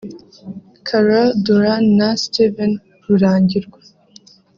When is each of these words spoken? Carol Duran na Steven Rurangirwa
Carol 0.87 1.29
Duran 1.45 1.83
na 1.97 2.09
Steven 2.23 2.73
Rurangirwa 3.05 3.79